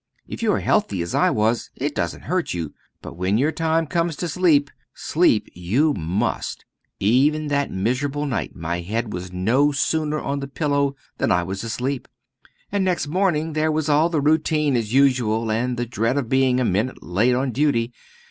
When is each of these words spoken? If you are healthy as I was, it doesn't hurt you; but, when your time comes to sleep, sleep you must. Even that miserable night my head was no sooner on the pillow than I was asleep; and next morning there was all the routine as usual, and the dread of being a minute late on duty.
If 0.27 0.41
you 0.41 0.51
are 0.53 0.61
healthy 0.61 1.03
as 1.03 1.13
I 1.13 1.29
was, 1.29 1.69
it 1.75 1.93
doesn't 1.93 2.21
hurt 2.23 2.55
you; 2.55 2.73
but, 3.03 3.15
when 3.15 3.37
your 3.37 3.51
time 3.51 3.85
comes 3.85 4.15
to 4.15 4.27
sleep, 4.27 4.71
sleep 4.95 5.47
you 5.53 5.93
must. 5.93 6.65
Even 6.99 7.49
that 7.49 7.69
miserable 7.69 8.25
night 8.25 8.55
my 8.55 8.79
head 8.81 9.13
was 9.13 9.31
no 9.31 9.71
sooner 9.71 10.19
on 10.19 10.39
the 10.39 10.47
pillow 10.47 10.95
than 11.19 11.31
I 11.31 11.43
was 11.43 11.63
asleep; 11.63 12.07
and 12.71 12.83
next 12.83 13.05
morning 13.07 13.53
there 13.53 13.71
was 13.71 13.89
all 13.89 14.09
the 14.09 14.21
routine 14.21 14.75
as 14.75 14.91
usual, 14.91 15.51
and 15.51 15.77
the 15.77 15.85
dread 15.85 16.17
of 16.17 16.27
being 16.29 16.59
a 16.59 16.65
minute 16.65 17.03
late 17.03 17.35
on 17.35 17.51
duty. 17.51 17.93